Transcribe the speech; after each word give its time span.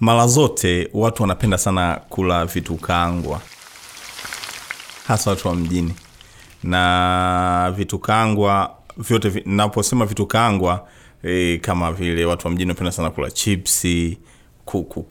mara 0.00 0.26
zote 0.26 0.88
watu 0.94 1.22
wanapenda 1.22 1.58
sana 1.58 2.00
kula 2.08 2.46
vitu 2.46 2.74
kaangwa. 2.76 3.40
Hasa 5.08 5.30
watu 5.30 5.48
wa 5.48 5.54
mjini. 5.54 5.94
Na 6.62 7.72
vitu 7.76 7.98
kaangwa 7.98 8.74
vyote 8.96 9.42
naposema 9.46 10.06
vitu 10.06 10.26
kaangwa 10.26 10.88
e, 11.22 11.58
kama 11.58 11.92
vile 11.92 12.24
watu 12.24 12.46
wa 12.46 12.52
mjini 12.52 12.68
wanapenda 12.68 12.92
sana 12.92 13.10
kula 13.10 13.30
chipsi 13.30 14.18
kuku 14.64 15.02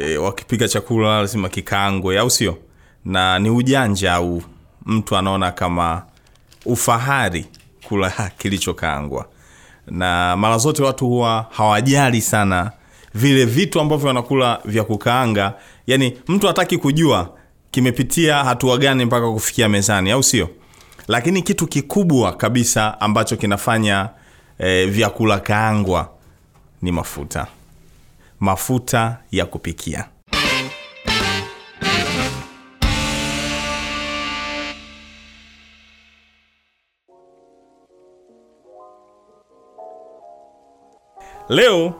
e, 0.00 0.16
wakipika 0.16 0.68
chakula 0.68 1.18
lazima 1.20 1.48
kikaangwe 1.48 2.18
au 2.18 2.30
sio? 2.30 2.58
Na 3.04 3.38
ni 3.38 3.50
ujanja 3.50 4.14
au 4.14 4.42
mtu 4.86 5.16
anaona 5.16 5.50
kama 5.50 6.02
ufahari 6.66 7.46
kula 7.88 8.10
kilichokaangwa 8.38 9.28
na 9.86 10.36
mara 10.36 10.58
zote 10.58 10.82
watu 10.82 11.06
huwa 11.06 11.46
hawajali 11.50 12.20
sana 12.22 12.70
vile 13.14 13.44
vitu 13.44 13.80
ambavyo 13.80 14.08
wanakula 14.08 14.60
vya 14.64 14.84
kukaanga. 14.84 15.54
Yani 15.86 16.18
mtu 16.28 16.46
hataki 16.46 16.78
kujua 16.78 17.34
kimepitia 17.70 18.44
hatua 18.44 18.78
gani 18.78 19.04
mpaka 19.04 19.30
kufikia 19.32 19.68
mezani 19.68 20.10
au 20.10 20.22
sio? 20.22 20.48
Lakini 21.08 21.42
kitu 21.42 21.66
kikubwa 21.66 22.32
kabisa 22.32 23.00
ambacho 23.00 23.36
kinafanya 23.36 24.08
e, 24.58 24.86
vyakula 24.86 25.40
kaangwa 25.40 26.10
ni 26.82 26.92
mafuta. 26.92 27.46
Mafuta 28.40 29.18
ya 29.32 29.46
kupikia. 29.46 30.04
Leo 41.48 41.94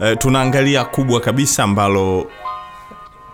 eh, 0.00 0.16
tunaangalia 0.18 0.84
kubwa 0.84 1.20
kabisa 1.20 1.64
ambalo 1.64 2.30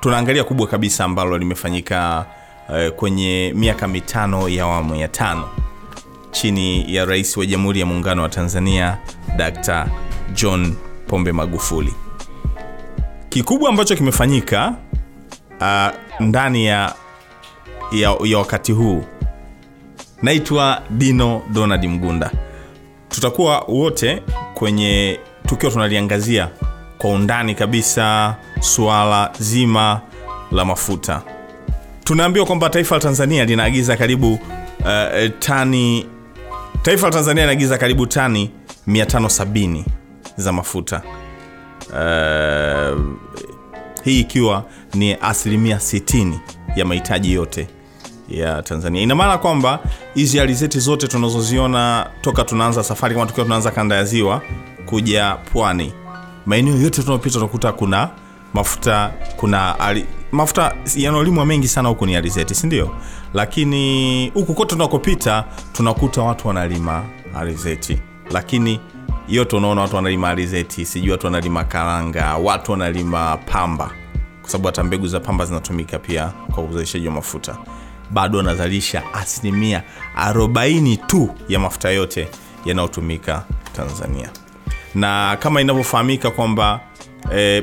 tunaangalia 0.01 0.45
kubwa 0.45 0.67
kabisa 0.67 1.05
ambalo 1.05 1.39
limefanyika 1.39 2.27
eh, 2.75 2.93
kwenye 2.93 3.53
miaka 3.57 3.89
mitano 3.89 4.49
ya 4.49 4.65
awamu 4.65 4.95
ya 4.97 5.09
tano 5.09 5.49
chini 6.31 6.95
ya 6.95 7.05
rais 7.05 7.37
wa 7.37 7.47
jamhuri 7.47 7.81
ya 7.81 7.87
muungano 7.87 8.23
wa 8.23 8.29
tanzania 8.29 8.99
Dkt. 9.37 9.71
john 10.35 10.75
pombe 11.07 11.33
magufuli 11.33 11.95
kikubwa 13.29 13.69
ambacho 13.71 13.97
kimefanyika 13.97 14.75
uh, 15.61 15.89
ndani 16.21 16.67
ya, 16.67 16.95
ya, 17.93 18.17
ya 18.25 18.39
wakati 18.39 18.73
huu 18.73 19.05
naitwa 20.23 20.83
dino 20.91 21.43
donald 21.53 21.85
mgunda 21.87 22.31
tutakuwa 23.09 23.59
wote 23.69 24.23
kwenye 24.55 25.21
tukiwa 25.47 25.73
tunaliangazia 25.73 26.49
kwa 26.99 27.11
undani 27.11 27.55
kabisa 27.55 28.37
suala 28.61 29.31
zima 29.39 30.01
la 30.53 30.65
mafuta. 30.65 31.23
Tunaambiwa 32.05 32.47
kwamba 32.47 32.71
taifa 32.71 32.95
la 32.95 33.01
tanzania 33.01 33.45
linaagiza 33.45 33.97
karibu 33.97 34.33
uh, 34.35 34.41
tani 35.39 36.07
taifa 36.83 37.07
la 37.07 37.13
tanzania 37.13 37.43
linaagiza 37.43 37.79
karibu 37.79 38.07
tani 38.07 38.51
570 38.89 39.85
za 40.37 40.53
mafuta. 40.53 41.03
Uh, 41.91 43.01
hii 44.05 44.21
ikiwa 44.21 44.65
ni 44.95 45.15
asilimia 45.21 45.77
60 45.77 46.33
ya 46.77 46.85
mahitaji 46.85 47.33
yote 47.33 47.69
ya 48.29 48.63
tanzania. 48.63 49.03
Ina 49.03 49.15
maana 49.15 49.39
kwamba 49.39 49.79
hizi 50.15 50.41
alizeti 50.41 50.79
zote 50.81 51.09
tunazoziona 51.09 52.11
toka 52.21 52.45
tunaanza 52.45 52.85
safari 52.85 53.15
kama 53.15 53.27
tukiwa 53.27 53.45
tunaanza 53.47 53.71
kanda 53.71 53.97
ya 53.97 54.05
ziwa 54.05 54.43
kuja 54.87 55.37
pwani. 55.53 55.93
Maeneo 56.47 56.77
yote 56.77 57.03
tunaopita 57.03 57.35
tunakuta 57.35 57.73
kuna 57.73 58.11
mafuta 58.55 59.13
kuna 59.37 59.81
ali, 59.81 60.07
mafuta 60.33 60.75
yanaolimwa 60.97 61.47
mengi 61.47 61.69
sana 61.69 61.89
huku 61.89 62.07
ni 62.07 62.17
alizeti 62.17 62.55
sindio 62.55 62.91
lakini 63.35 64.29
huku 64.35 64.55
kote 64.55 64.71
tunakopita 64.75 65.45
tunakuta 65.73 66.23
watu 66.23 66.49
wanalima 66.49 67.05
alizeti 67.39 67.99
lakini 68.31 68.81
yote 69.29 69.57
unaona 69.57 69.81
watu 69.81 69.97
wanalima 69.97 70.29
alizeti 70.29 70.85
sijui 70.85 71.11
watu 71.11 71.27
wanalima 71.27 71.65
karanga 71.65 72.37
watu 72.37 72.73
wanalima 72.73 73.37
pamba. 73.37 73.91
Kwa 74.41 74.51
sababu 74.51 74.67
hata 74.67 74.85
mbegu 74.85 75.07
za 75.09 75.21
pamba 75.21 75.45
zinatumika 75.45 75.99
pia 75.99 76.33
kwa 76.55 76.65
uzalishaji 76.65 77.07
wa 77.09 77.15
mafuta 77.15 77.57
bado 78.11 78.39
wanazalisha 78.39 79.03
asilimia 79.15 79.83
40 80.17 81.07
tu 81.07 81.31
ya 81.49 81.59
mafuta 81.59 81.91
yote 81.91 82.29
yanayotumika 82.65 83.45
tanzania. 83.77 84.31
Na 84.95 85.37
kama 85.41 85.61
inavyofahamika 85.61 86.31
kwamba 86.31 86.81
e, 87.35 87.63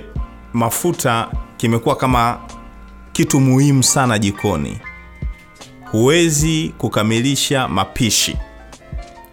mafuta 0.53 1.27
kimekuwa 1.57 1.95
kama 1.95 2.39
kitu 3.11 3.39
muhimu 3.39 3.83
sana 3.83 4.19
jikoni. 4.19 4.79
Huwezi 5.91 6.73
kukamilisha 6.77 7.67
mapishi 7.67 8.37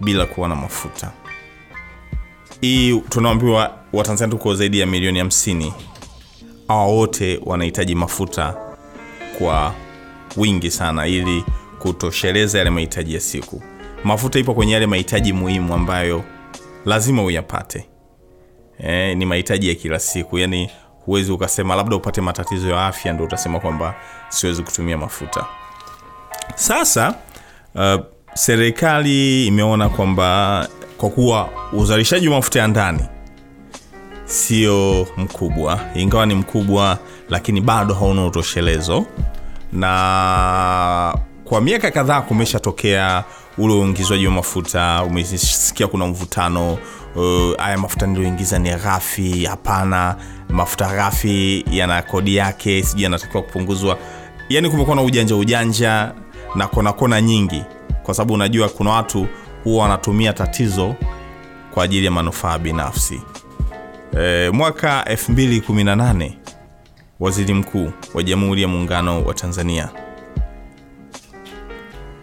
bila 0.01 0.27
kuwa 0.27 0.49
na 0.49 0.57
mafuta. 0.57 1.11
Hii 2.61 3.01
tunaambiwa 3.01 3.75
watanzania 3.93 4.31
tuko 4.33 4.55
zaidi 4.55 4.81
ya 4.81 4.87
milioni 4.87 5.23
50 5.23 5.73
hawa 6.69 6.85
wote 6.87 7.41
wanahitaji 7.45 7.95
mafuta 7.95 8.55
kwa 9.39 9.75
wingi 10.37 10.71
sana 10.71 11.07
ili 11.07 11.45
kutosheleza 11.79 12.59
yale 12.59 12.71
mahitaji 12.71 13.15
ya 13.15 13.21
siku. 13.21 13.63
Mafuta 14.05 14.39
ipo 14.39 14.55
kwenye 14.55 14.73
yale 14.73 14.87
mahitaji 14.87 15.33
muhimu 15.33 15.75
ambayo 15.75 16.25
lazima 16.85 17.23
uyapate. 17.25 17.87
E, 18.79 19.15
ni 19.15 19.27
mahitaji 19.27 19.69
ya 19.69 19.75
kila 19.75 19.99
siku. 19.99 20.39
Yani 20.39 20.71
huwezi 21.05 21.33
ukasema 21.33 21.75
labda 21.75 21.97
upate 21.97 22.21
matatizo 22.21 22.69
ya 22.71 22.87
afya 22.87 23.13
ndo 23.13 23.25
utasema 23.25 23.61
kwamba 23.61 23.95
siwezi 24.29 24.63
kutumia 24.63 24.99
mafuta. 24.99 25.47
Sasa 26.55 27.15
uh, 27.75 28.01
serikali 28.35 29.47
imeona 29.47 29.89
kwamba 29.89 30.69
kwa 30.97 31.11
kuwa 31.11 31.49
uzalishaji 31.73 32.29
wa 32.29 32.37
mafuta 32.37 32.59
ya 32.61 32.67
ndani 32.69 33.01
sio 34.25 35.07
mkubwa 35.17 35.81
ingawa 35.95 36.27
ni 36.27 36.35
mkubwa 36.35 36.99
lakini 37.29 37.61
bado 37.61 37.95
hauna 37.95 38.27
utoshelezo 38.27 39.07
na 39.73 41.15
kwa 41.45 41.61
miaka 41.61 41.91
kadhaa 41.91 42.21
kumeshatokea 42.21 43.25
ule 43.59 43.75
uingizwaji 43.75 44.27
wa 44.27 44.33
mafuta 44.33 45.03
umesikia 45.05 45.87
kuna 45.87 46.07
mvutano 46.07 46.73
uh, 47.17 47.57
haya 47.59 47.79
mafuta 47.79 48.07
niliyoingiza 48.07 48.59
ni 48.59 48.71
ghafi 48.71 49.45
hapana 49.45 50.17
mafuta 50.49 50.89
ghafi 50.95 51.65
yana 51.71 52.03
kodi 52.03 52.37
yake 52.37 52.83
sijui 52.83 53.03
yanatakiwa 53.05 53.43
kupunguzwa. 53.43 53.99
Yani 54.49 54.71
kumekuwa 54.71 54.97
na 54.97 55.03
ujanja 55.03 55.37
ujanja 55.37 56.13
na 56.55 56.67
kona 56.67 56.93
kona 56.93 57.21
nyingi 57.21 57.63
kwa 58.03 58.15
sababu 58.15 58.35
unajua 58.35 58.69
kuna 58.69 58.91
watu 58.91 59.27
huwa 59.65 59.83
wanatumia 59.83 60.33
tatizo 60.33 60.95
kwa 61.75 61.85
ajili 61.85 62.05
ya 62.05 62.11
manufaa 62.11 62.59
binafsi. 62.59 63.23
E, 64.21 64.51
mwaka 64.51 65.03
218 65.03 66.31
waziri 67.21 67.55
mkuu 67.55 67.93
wa 68.15 68.23
jamhuri 68.23 68.63
ya 68.63 68.69
muungano 68.69 69.23
wa 69.25 69.35
tanzania. 69.35 69.89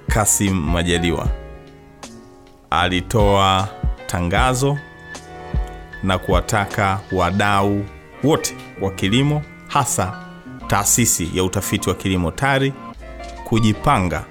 Kasim 0.08 0.54
majaliwa 0.54 1.28
alitoa 2.70 3.68
tangazo 4.08 4.78
na 6.04 6.18
kuwataka 6.18 7.00
wadau 7.12 7.86
wote 8.24 8.56
wa 8.82 8.92
kilimo 8.92 9.42
hasa 9.68 10.24
taasisi 10.68 11.30
ya 11.34 11.44
utafiti 11.44 11.90
wa 11.90 11.96
kilimo 11.96 12.32
tari 12.32 12.74
kujipanga 13.44 14.26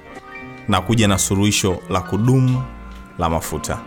na 0.69 0.81
kuja 0.81 1.09
na 1.09 1.19
suluhisho 1.19 1.83
la 1.91 2.01
kudumu 2.01 2.63
la 3.19 3.31
mafuta 3.31 3.79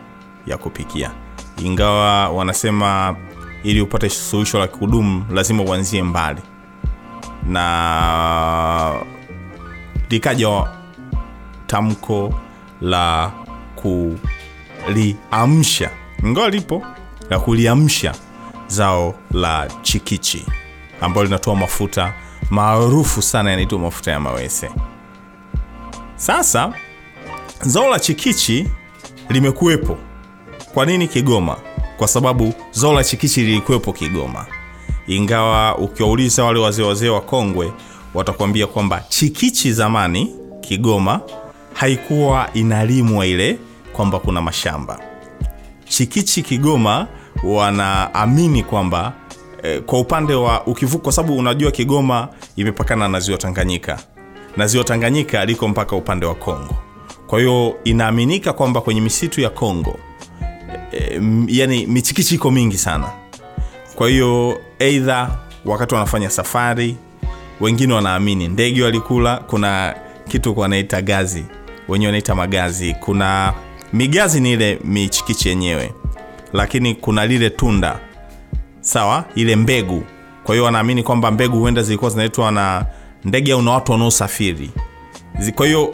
ya 0.48 0.58
kupikia. 0.58 1.12
Ingawa 1.58 2.30
wanasema 2.30 3.16
ili 3.64 3.82
upate 3.82 4.10
suluhisho 4.10 4.60
la 4.60 4.68
kudumu 4.68 5.26
lazima 5.32 5.64
uanzie 5.64 6.04
mbali 6.04 6.42
na 7.50 8.94
likaja 10.10 10.68
tamko 11.68 12.34
la 12.82 13.32
kuliamsha. 14.86 15.90
Ngo 16.26 16.50
lipo 16.50 16.84
la 17.30 17.40
kuliamsha 17.40 18.16
zao 18.68 19.16
la 19.32 19.68
chikichi 19.82 20.46
ambalo 21.02 21.26
linatoa 21.26 21.56
mafuta 21.56 22.14
maarufu 22.50 23.22
sana 23.22 23.50
yanaitwa 23.52 23.80
mafuta 23.80 24.12
ya 24.12 24.20
mawese. 24.20 24.70
Sasa 26.16 26.74
zao 27.62 27.90
la 27.90 28.00
chikichi 28.00 28.68
limekuwepo. 29.30 29.98
Kwa 30.74 30.86
nini 30.86 31.08
kigoma? 31.08 31.58
Kwa 31.98 32.08
sababu 32.08 32.54
zao 32.72 32.94
la 32.94 33.04
chikichi 33.04 33.42
lilikuwepo 33.42 33.94
kigoma 33.94 34.46
ingawa 35.10 35.78
ukiwauliza 35.78 36.44
wale 36.44 36.60
wazee 36.60 36.84
wazee 36.84 37.10
wa 37.10 37.22
kongwe 37.22 37.72
watakuambia 38.14 38.68
kwamba 38.68 39.04
chikichi 39.10 39.74
zamani 39.74 40.36
kigoma 40.62 41.22
haikuwa 41.74 42.50
inalimwa 42.54 43.26
ile 43.28 43.58
kwamba 43.94 44.20
kuna 44.20 44.42
mashamba 44.42 45.00
chikichi 45.90 46.42
kigoma 46.42 47.08
wanaamini 47.44 48.64
kwamba 48.64 49.14
eh, 49.64 49.82
kwa 49.82 50.00
upande 50.00 50.34
wa 50.34 50.66
ukivuka, 50.68 51.04
kwa 51.04 51.12
sababu 51.14 51.38
unajua 51.38 51.72
Kigoma 51.72 52.28
imepakana 52.56 53.08
na 53.08 53.20
ziwa 53.20 53.38
Tanganyika 53.38 54.00
na 54.58 54.68
ziwa 54.68 54.84
Tanganyika 54.84 55.46
liko 55.46 55.68
mpaka 55.68 55.96
upande 55.96 56.26
wa 56.26 56.36
Kongo. 56.36 56.76
Kwa 57.28 57.40
hiyo 57.40 57.76
inaaminika 57.84 58.54
kwamba 58.54 58.82
kwenye 58.82 59.02
misitu 59.02 59.42
ya 59.42 59.50
Kongo 59.50 60.00
e, 60.92 61.22
yani 61.48 61.86
michikichi 61.88 62.36
iko 62.36 62.52
mingi 62.52 62.78
sana. 62.78 63.10
Kwa 64.00 64.10
hiyo 64.10 64.62
eidha 64.80 65.38
wakati 65.66 65.94
wanafanya 65.96 66.30
safari, 66.30 66.96
wengine 67.62 67.94
wanaamini 67.94 68.48
ndege 68.48 68.84
walikula. 68.84 69.38
Kuna 69.38 69.96
kitu 70.28 70.60
wanaita 70.60 71.02
gazi, 71.02 71.46
wenyewe 71.88 72.08
wanaita 72.08 72.36
magazi. 72.36 72.94
Kuna 72.94 73.54
migazi 73.94 74.42
ni 74.42 74.52
ile 74.52 74.80
michikichi 74.84 75.50
yenyewe, 75.50 75.94
lakini 76.54 76.96
kuna 76.96 77.26
lile 77.26 77.50
tunda 77.50 78.00
sawa, 78.82 79.26
ile 79.36 79.56
mbegu. 79.56 80.04
Kwa 80.44 80.56
hiyo 80.56 80.66
wanaamini 80.66 81.04
kwamba 81.04 81.32
mbegu 81.32 81.60
huenda 81.60 81.82
zilikuwa 81.84 82.12
zinaitwa 82.12 82.52
na 82.52 82.86
ndege 83.26 83.52
au 83.54 83.62
na 83.62 83.72
watu 83.72 83.92
wanaosafiri. 83.92 84.72
Kwa 85.56 85.66
hiyo 85.68 85.94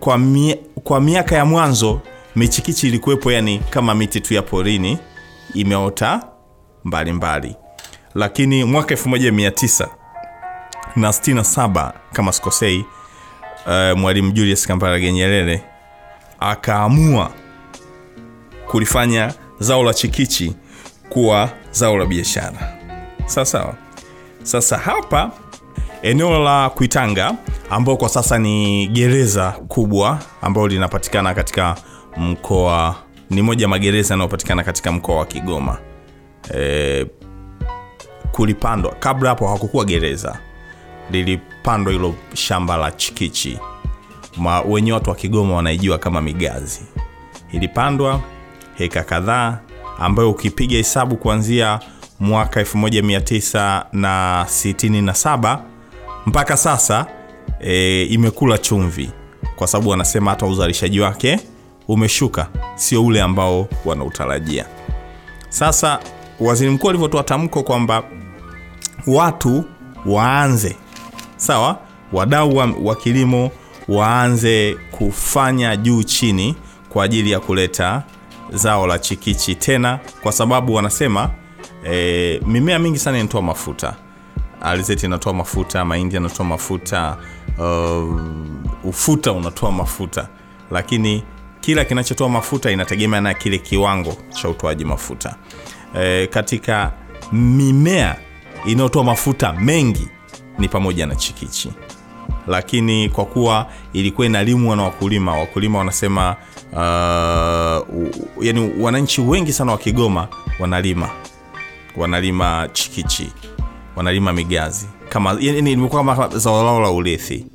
kwa, 0.00 0.18
mie, 0.18 0.58
kwa 0.84 1.00
miaka 1.00 1.36
ya 1.36 1.44
mwanzo 1.44 2.00
michikichi 2.36 2.88
ilikuwepo, 2.88 3.32
yani 3.32 3.58
kama 3.70 3.94
miti 3.94 4.20
tu 4.20 4.34
ya 4.34 4.42
porini 4.42 4.98
imeota 5.54 6.22
mbalimbali, 6.84 7.56
lakini 8.14 8.64
mwaka 8.64 8.94
1967 8.94 11.92
kama 12.12 12.32
sikosei, 12.32 12.84
uh, 13.66 13.98
Mwalimu 13.98 14.32
Julius 14.32 14.66
Kambarage 14.66 15.12
Nyerere 15.12 15.62
akaamua 16.40 17.30
kulifanya 18.70 19.34
zao 19.58 19.82
la 19.84 19.94
chikichi 19.94 20.54
kuwa 21.08 21.50
zao 21.70 21.96
la 21.98 22.06
biashara. 22.06 22.78
Sawa. 23.26 23.74
Sasa 24.42 24.78
hapa 24.78 25.30
eneo 26.02 26.38
la 26.44 26.70
Kuitanga 26.70 27.34
ambao 27.70 27.96
kwa 27.96 28.08
sasa 28.08 28.38
ni 28.38 28.86
gereza 28.88 29.50
kubwa 29.50 30.18
ambalo 30.42 30.68
linapatikana 30.68 31.34
katika 31.34 31.76
mkoa, 32.16 32.96
ni 33.30 33.42
moja 33.42 33.68
magereza 33.68 34.14
yanayopatikana 34.14 34.64
katika 34.64 34.92
mkoa 34.92 35.16
wa 35.16 35.26
Kigoma. 35.26 35.78
E, 36.56 37.06
kulipandwa. 38.32 38.94
Kabla 38.94 39.28
hapo 39.28 39.48
hakukuwa 39.48 39.84
gereza, 39.84 40.38
lilipandwa 41.10 41.92
hilo 41.92 42.14
shamba 42.34 42.76
la 42.76 42.90
chikichi, 42.90 43.58
wenyewe 44.68 44.94
watu 44.94 45.10
wa 45.10 45.16
Kigoma 45.16 45.54
wanaijua 45.54 45.98
kama 45.98 46.20
migazi. 46.20 46.82
Ilipandwa 47.52 48.20
heka 48.74 49.02
kadhaa, 49.02 49.58
ambayo 49.98 50.30
ukipiga 50.30 50.76
hesabu 50.76 51.16
kuanzia 51.16 51.80
mwaka 52.20 52.62
1967 52.62 55.58
mpaka 56.26 56.56
sasa 56.56 57.06
e, 57.60 58.02
imekula 58.04 58.58
chumvi, 58.58 59.10
kwa 59.56 59.66
sababu 59.66 59.90
wanasema 59.90 60.30
hata 60.30 60.46
uzalishaji 60.46 61.00
wake 61.00 61.40
umeshuka, 61.88 62.48
sio 62.74 63.04
ule 63.04 63.22
ambao 63.22 63.68
wanautarajia. 63.84 64.66
Sasa 65.48 65.98
waziri 66.40 66.70
mkuu 66.70 66.88
alivyotoa 66.88 67.22
tamko 67.22 67.62
kwamba 67.62 68.02
watu 69.06 69.64
waanze 70.06 70.76
sawa, 71.36 71.78
wadau 72.12 72.56
wa, 72.56 72.68
wa 72.82 72.96
kilimo 72.96 73.50
waanze 73.88 74.76
kufanya 74.90 75.76
juu 75.76 76.02
chini 76.02 76.56
kwa 76.88 77.04
ajili 77.04 77.30
ya 77.30 77.40
kuleta 77.40 78.02
zao 78.52 78.86
la 78.86 78.98
chikichi 78.98 79.54
tena, 79.54 79.98
kwa 80.22 80.32
sababu 80.32 80.74
wanasema 80.74 81.30
e, 81.90 82.40
mimea 82.46 82.78
mingi 82.78 82.98
sana 82.98 83.18
inatoa 83.18 83.42
mafuta. 83.42 83.94
Alizeti 84.60 85.06
inatoa 85.06 85.32
mafuta, 85.34 85.84
mahindi 85.84 86.14
yanatoa 86.14 86.46
mafuta, 86.46 87.16
uh, 87.58 88.20
ufuta 88.84 89.32
unatoa 89.32 89.72
mafuta, 89.72 90.28
lakini 90.70 91.22
kila 91.60 91.84
kinachotoa 91.84 92.28
mafuta 92.28 92.70
inategemea 92.70 93.20
na 93.20 93.34
kile 93.34 93.58
kiwango 93.58 94.16
cha 94.30 94.48
utoaji 94.48 94.84
mafuta. 94.84 95.36
E, 95.96 96.26
katika 96.26 96.92
mimea 97.32 98.16
inayotoa 98.66 99.04
mafuta 99.04 99.52
mengi 99.52 100.08
ni 100.58 100.68
pamoja 100.68 101.06
na 101.06 101.14
chikichi, 101.14 101.72
lakini 102.46 103.08
kwa 103.08 103.24
kuwa 103.24 103.66
ilikuwa 103.92 104.26
inalimwa 104.26 104.76
na 104.76 104.82
wakulima, 104.82 105.32
wakulima 105.38 105.78
wanasema 105.78 106.36
uh, 106.72 107.98
yani 108.44 108.70
wananchi 108.80 109.20
wengi 109.20 109.52
sana 109.52 109.72
wa 109.72 109.78
Kigoma 109.78 110.28
wanalima. 110.58 111.10
Wanalima 111.96 112.68
chikichi, 112.72 113.32
wanalima 113.96 114.32
migazi. 114.32 114.86
Kama 115.08 115.36
yani, 115.40 115.72
imekuwa 115.72 116.04
kama 116.04 116.28
zao 116.38 116.64
lao 116.64 116.80
la 116.80 116.90
urithi, 116.90 117.46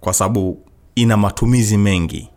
kwa 0.00 0.12
sababu 0.12 0.58
ina 0.94 1.16
matumizi 1.16 1.76
mengi. 1.76 2.28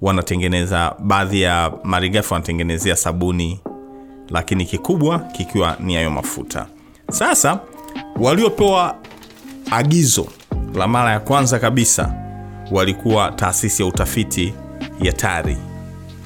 Wanatengeneza 0.00 0.94
baadhi 0.98 1.40
ya 1.42 1.72
marigafu 1.84 2.34
wanatengenezea 2.34 2.96
sabuni, 2.96 3.60
lakini 4.32 4.64
kikubwa 4.64 5.18
kikiwa 5.18 5.76
ni 5.80 5.94
hayo 5.94 6.10
mafuta. 6.10 6.66
Sasa 7.10 7.60
waliopewa 8.20 8.96
agizo 9.70 10.26
la 10.74 10.88
mara 10.88 11.10
ya 11.12 11.20
kwanza 11.20 11.58
kabisa 11.58 12.14
walikuwa 12.70 13.32
taasisi 13.32 13.82
ya 13.82 13.88
utafiti 13.88 14.54
ya 15.02 15.12
TARI. 15.12 15.56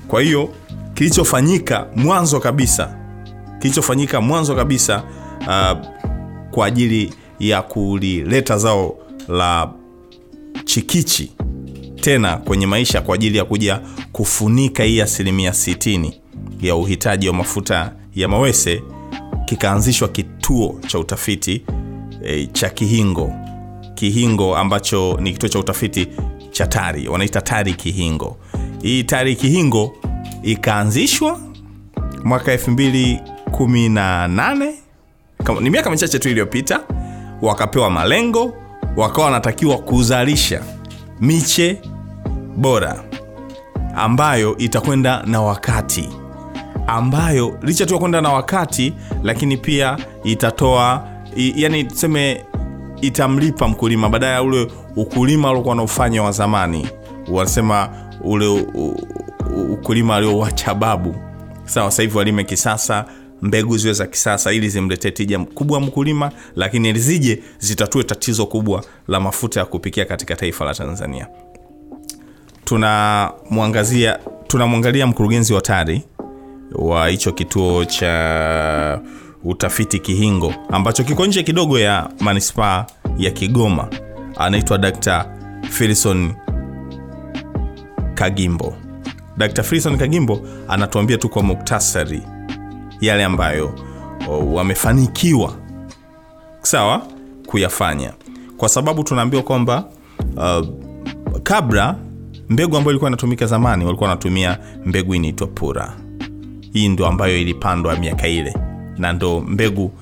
Kwa 0.09 0.23
hiyo 0.23 0.49
kilichofanyika 0.95 1.87
mwanzo 1.97 2.41
kabisa 2.41 2.97
kilichofanyika 3.59 4.21
mwanzo 4.21 4.55
kabisa 4.57 5.03
uh, 5.41 5.87
kwa 6.51 6.67
ajili 6.67 7.15
ya 7.39 7.63
kulileta 7.63 8.59
zao 8.59 8.97
la 9.29 9.71
chikichi 10.65 11.33
tena 12.01 12.37
kwenye 12.37 12.67
maisha 12.67 13.01
kwa 13.01 13.15
ajili 13.15 13.39
ya 13.39 13.45
kuja 13.45 13.81
kufunika 14.13 14.83
hii 14.85 15.01
asilimia 15.01 15.51
60 15.51 16.13
ya 16.61 16.77
uhitaji 16.77 17.29
wa 17.29 17.35
mafuta 17.35 17.93
ya 18.15 18.29
mawese, 18.29 18.83
kikaanzishwa 19.45 20.09
kituo 20.09 20.81
cha 20.87 20.99
utafiti 20.99 21.63
e, 22.25 22.47
cha 22.47 22.71
Kihingo. 22.71 23.33
Kihingo 23.95 24.57
ambacho 24.57 25.19
ni 25.21 25.33
kituo 25.33 25.49
cha 25.49 25.59
utafiti 25.59 26.09
cha 26.51 26.67
TARI, 26.67 27.09
wanaita 27.09 27.41
TARI 27.41 27.75
Kihingo. 27.75 28.37
Hii 28.83 29.05
TARI 29.05 29.37
Kihingo 29.37 29.97
ikaanzishwa 30.43 31.41
mwaka 32.25 32.57
218 32.57 34.73
ni 35.61 35.71
miaka 35.71 35.91
michache 35.91 36.19
tu 36.19 36.29
iliyopita, 36.29 36.81
wakapewa 37.43 37.91
malengo, 37.91 38.55
wakawa 38.97 39.25
wanatakiwa 39.27 39.79
kuzalisha 39.79 40.63
miche 41.21 41.81
bora 42.57 43.05
ambayo 43.97 44.57
itakwenda 44.59 45.23
na 45.27 45.43
wakati, 45.43 46.09
ambayo 46.87 47.59
licha 47.63 47.87
tu 47.87 47.99
kwenda 47.99 48.21
na 48.21 48.33
wakati, 48.33 48.95
lakini 49.23 49.57
pia 49.57 49.97
itatoa 50.25 51.09
i, 51.37 51.53
yani 51.63 51.85
tuseme 51.85 52.45
itamlipa 53.01 53.69
mkulima 53.69 54.09
badala 54.09 54.33
ya 54.33 54.43
ule 54.43 54.69
ukulima 54.97 55.49
aliokuwa 55.49 55.71
wanaofanya 55.73 56.23
wa 56.23 56.33
zamani, 56.33 56.89
wanasema 57.29 57.89
ule 58.25 58.47
u, 58.47 58.57
u, 58.75 59.73
ukulima 59.73 60.17
aliowacha 60.17 60.75
babu. 60.75 61.15
Sawa, 61.65 61.91
sasa 61.91 62.03
hivi 62.03 62.19
walime 62.19 62.45
kisasa, 62.45 63.05
mbegu 63.43 63.79
ziwe 63.79 63.93
za 63.95 64.07
kisasa 64.07 64.53
ili 64.53 64.69
zimletee 64.69 65.11
tija 65.11 65.39
kubwa 65.39 65.81
mkulima, 65.81 66.33
lakini 66.57 66.93
zije 66.99 67.43
zitatue 67.59 68.05
tatizo 68.05 68.47
kubwa 68.47 68.85
la 69.09 69.21
mafuta 69.21 69.61
ya 69.61 69.67
kupikia 69.67 70.05
katika 70.05 70.37
taifa 70.37 70.65
la 70.65 70.75
Tanzania. 70.75 71.27
Tunamwangazia, 72.65 74.19
tunamwangalia 74.47 75.07
mkurugenzi 75.07 75.55
wa 75.55 75.61
TARI 75.61 76.03
wa 76.75 77.09
hicho 77.09 77.33
kituo 77.33 77.85
cha 77.85 79.01
utafiti 79.45 79.99
Kihingo 79.99 80.55
ambacho 80.71 81.05
kiko 81.05 81.27
nje 81.27 81.43
kidogo 81.43 81.79
ya 81.79 82.11
manispaa 82.21 82.87
ya 83.19 83.31
Kigoma, 83.31 83.89
anaitwa 84.37 84.79
Dr. 84.79 85.27
Filson 85.71 86.35
Kagimbo. 88.15 88.75
Dr. 89.37 89.63
Filson 89.63 89.99
Kagimbo 89.99 90.41
anatuambia 90.69 91.19
tu 91.19 91.29
kwa 91.29 91.43
muktasari 91.43 92.23
yale 93.01 93.25
ambayo 93.25 93.75
wamefanikiwa 94.53 95.53
sawa 96.63 97.07
kuyafanya, 97.47 98.13
kwa 98.57 98.69
sababu 98.69 99.05
tunaambiwa 99.05 99.43
kwamba 99.43 99.85
uh, 100.37 100.67
kabla 101.43 101.97
mbegu 102.49 102.77
ambayo 102.77 102.91
ilikuwa 102.93 103.11
inatumika 103.11 103.47
zamani 103.47 103.85
walikuwa 103.85 104.09
wanatumia 104.09 104.59
mbegu 104.87 105.15
inaitwa 105.15 105.47
pura. 105.47 105.93
Hii 106.77 106.89
ndo 106.89 107.07
ambayo 107.07 107.39
ilipandwa 107.41 107.97
miaka 107.97 108.29
ile 108.29 108.55
na 108.99 109.13
ndo 109.13 109.41
mbegu 109.41 109.93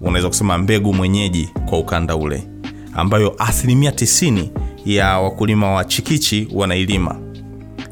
unaweza 0.00 0.28
kusema 0.28 0.58
mbegu 0.58 0.94
mwenyeji 0.94 1.50
kwa 1.66 1.78
ukanda 1.78 2.16
ule, 2.16 2.48
ambayo 2.94 3.34
asilimia 3.38 3.90
90 3.90 4.48
ya 4.84 5.18
wakulima 5.18 5.70
wa 5.70 5.84
chikichi 5.84 6.48
wanailima. 6.52 7.16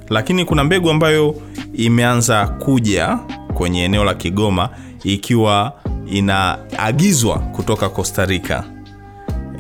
Lakini 0.09 0.45
kuna 0.45 0.65
mbegu 0.65 0.91
ambayo 0.91 1.35
imeanza 1.75 2.47
kuja 2.47 3.19
kwenye 3.55 3.85
eneo 3.85 4.05
la 4.05 4.15
Kigoma 4.15 4.69
ikiwa 5.05 5.73
inaagizwa 6.07 7.39
kutoka 7.39 7.89
Costa. 7.89 8.27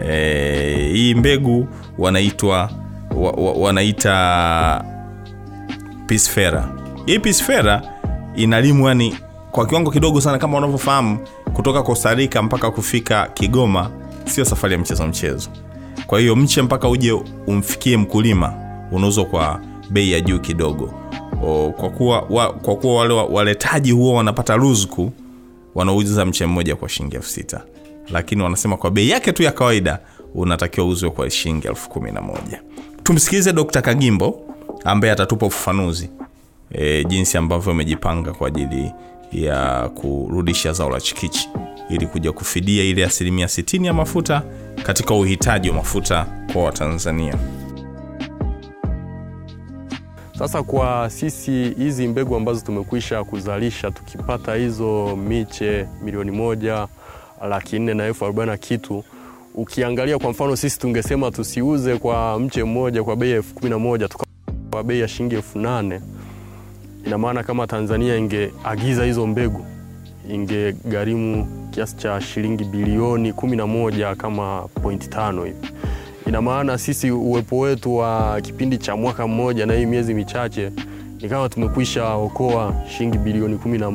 E, 0.06 0.90
hii 0.92 1.14
mbegu 1.14 1.68
wanaitwa 1.98 2.70
wa, 3.16 3.30
wa, 3.30 3.52
wanaita 3.52 4.84
Pisfera. 6.06 6.68
Hii 7.06 7.18
Pisfera 7.18 7.91
inalimwa 8.36 8.88
yani 8.88 9.16
kwa 9.50 9.66
kiwango 9.66 9.90
kidogo 9.90 10.20
sana, 10.20 10.38
kama 10.38 10.58
unavyofahamu, 10.58 11.18
kutoka 11.52 11.82
Costa 11.82 12.14
Rica 12.14 12.42
mpaka 12.42 12.70
kufika 12.70 13.26
Kigoma 13.34 13.90
sio 14.24 14.44
safari 14.44 14.72
ya 14.72 14.78
mchezo 14.78 15.06
mchezo. 15.06 15.48
Kwa 16.06 16.20
hiyo 16.20 16.36
mche 16.36 16.62
mpaka 16.62 16.88
uje 16.88 17.12
umfikie 17.46 17.96
mkulima 17.96 18.54
unauzwa 18.92 19.24
kwa 19.24 19.60
bei 19.90 20.12
ya 20.12 20.20
juu 20.20 20.38
kidogo. 20.38 20.94
O, 21.44 21.72
kwa 21.76 21.90
kuwa, 21.90 22.20
wa, 22.30 22.52
kwa 22.52 22.76
kuwa 22.76 22.96
wale 22.96 23.14
waletaji 23.14 23.90
huwa 23.92 24.14
wanapata 24.14 24.56
ruzuku, 24.56 25.12
wanauza 25.74 26.26
mche 26.26 26.46
mmoja 26.46 26.76
kwa 26.76 26.88
shilingi 26.88 27.16
elfu 27.16 27.28
sita 27.28 27.62
lakini 28.10 28.42
wanasema 28.42 28.76
kwa 28.76 28.90
bei 28.90 29.10
yake 29.10 29.32
tu 29.32 29.42
ya 29.42 29.52
kawaida 29.52 29.98
unatakiwa 30.34 30.86
uzwe 30.86 31.10
kwa 31.10 31.30
shilingi 31.30 31.66
elfu 31.68 31.88
kumi 31.90 32.10
na 32.12 32.20
moja. 32.20 32.62
Tumsikilize 33.02 33.52
Dr. 33.52 33.82
Kagimbo 33.82 34.40
ambaye 34.84 35.12
atatupa 35.12 35.46
ufafanuzi 35.46 36.10
e, 36.72 37.04
jinsi 37.04 37.38
ambavyo 37.38 37.72
amejipanga 37.72 38.32
kwa 38.32 38.48
ajili 38.48 38.92
ya 39.32 39.88
kurudisha 39.88 40.72
zao 40.72 40.90
la 40.90 41.00
chikichi 41.00 41.48
ili 41.90 42.06
kuja 42.06 42.32
kufidia 42.32 42.84
ile 42.84 43.04
asilimia 43.04 43.46
60 43.46 43.84
ya 43.86 43.92
mafuta 43.94 44.42
katika 44.82 45.14
uhitaji 45.14 45.68
wa 45.68 45.74
mafuta 45.74 46.26
kwa 46.52 46.64
Watanzania. 46.64 47.34
Sasa 50.38 50.62
kwa 50.62 51.10
sisi 51.10 51.70
hizi 51.78 52.08
mbegu 52.08 52.36
ambazo 52.36 52.60
tumekwisha 52.66 53.24
kuzalisha, 53.24 53.90
tukipata 53.90 54.54
hizo 54.54 55.16
miche 55.16 55.86
milioni 56.04 56.30
moja 56.30 56.88
laki 57.48 57.78
nne 57.78 57.94
na 57.94 58.04
elfu 58.04 58.24
arobaini 58.24 58.58
kitu, 58.58 59.04
ukiangalia 59.54 60.18
kwa 60.18 60.30
mfano 60.30 60.56
sisi 60.56 60.78
tungesema 60.78 61.30
tusiuze 61.30 61.96
kwa 61.96 62.38
mche 62.38 62.64
mmoja 62.64 63.04
kwa 63.04 63.16
bei 63.16 63.30
ya 63.30 63.36
elfu 63.36 63.54
kumi 63.54 63.70
na 63.70 63.78
moja 63.78 64.08
tuka 64.08 64.24
kwa 64.70 64.84
bei 64.84 65.00
ya 65.00 65.08
shilingi 65.08 65.34
elfu 65.34 65.58
nane 65.58 66.00
ina 67.06 67.18
maana 67.18 67.42
kama 67.42 67.66
Tanzania 67.66 68.16
ingeagiza 68.16 69.04
hizo 69.04 69.26
mbegu 69.26 69.66
ingegharimu 70.30 71.46
kiasi 71.70 71.96
cha 71.96 72.20
shilingi 72.20 72.64
bilioni 72.64 73.32
kumi 73.32 73.56
na 73.56 73.66
moja 73.66 74.14
kama 74.14 74.68
pointi 74.82 75.08
tano 75.08 75.44
hivi. 75.44 75.68
Ina 76.26 76.42
maana 76.42 76.78
sisi 76.78 77.10
uwepo 77.10 77.58
wetu 77.58 77.96
wa 77.96 78.40
kipindi 78.40 78.78
cha 78.78 78.96
mwaka 78.96 79.26
mmoja 79.26 79.66
na 79.66 79.74
hii 79.74 79.86
miezi 79.86 80.14
michache 80.14 80.72
ni 81.20 81.28
kama 81.28 81.48
tumekwisha 81.48 82.14
okoa 82.14 82.74
shilingi 82.88 83.18
bilioni 83.18 83.56
kumi 83.56 83.78
na 83.78 83.90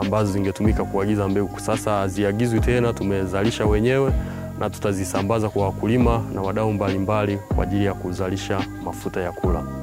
ambazo 0.00 0.32
zingetumika 0.32 0.84
kuagiza 0.84 1.28
mbegu. 1.28 1.60
Sasa 1.60 1.90
haziagizwi 1.90 2.60
tena, 2.60 2.92
tumezalisha 2.92 3.66
wenyewe 3.66 4.12
na 4.58 4.70
tutazisambaza 4.70 5.48
kwa 5.48 5.64
wakulima 5.64 6.22
na 6.34 6.42
wadau 6.42 6.72
mbalimbali 6.72 7.36
kwa 7.54 7.62
ajili 7.64 7.84
ya 7.84 7.94
kuzalisha 7.94 8.60
mafuta 8.84 9.20
ya 9.20 9.32
kula. 9.32 9.81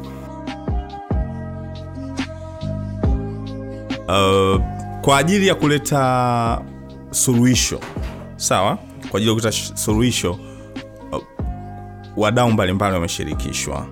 Uh, 4.09 4.61
kwa 5.01 5.17
ajili 5.17 5.47
ya 5.47 5.55
kuleta 5.55 6.61
suluhisho 7.11 7.79
sawa, 8.35 8.77
kwa 9.11 9.17
ajili 9.17 9.29
ya 9.31 9.35
kuleta 9.39 9.51
suluhisho 9.77 10.31
uh, 11.11 11.23
wadau 12.17 12.51
mbalimbali 12.51 12.93
wameshirikishwa 12.93 13.87